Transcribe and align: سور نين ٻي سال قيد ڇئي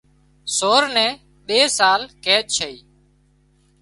سور 0.57 0.83
نين 0.95 1.13
ٻي 1.47 1.59
سال 1.77 2.01
قيد 2.23 2.45
ڇئي 2.57 2.75